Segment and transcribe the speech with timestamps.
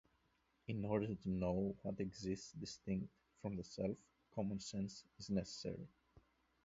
[0.67, 3.07] In order to know what exists distinct
[3.39, 3.95] from the self,
[4.33, 5.87] common sense is necessary.